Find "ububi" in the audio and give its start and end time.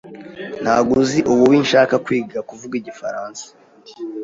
1.31-1.57